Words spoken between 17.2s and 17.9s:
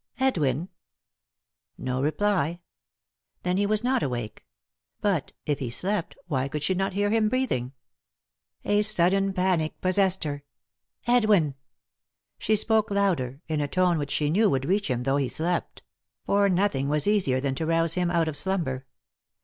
than to